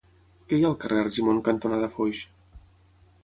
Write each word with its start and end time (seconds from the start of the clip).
Què 0.51 0.57
hi 0.59 0.63
ha 0.63 0.69
al 0.69 0.77
carrer 0.83 1.01
Argimon 1.01 1.41
cantonada 1.49 1.89
Foix? 1.97 2.21